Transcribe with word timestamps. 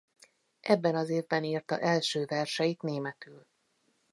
Ebben 0.59 0.95
az 0.95 1.09
évben 1.09 1.43
írta 1.43 1.79
első 1.79 2.25
verseit 2.25 2.81
németül. 2.81 3.45